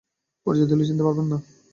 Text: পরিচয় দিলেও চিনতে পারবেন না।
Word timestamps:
পরিচয় 0.47 0.67
দিলেও 0.69 0.87
চিনতে 0.89 1.03
পারবেন 1.05 1.25
না। 1.31 1.37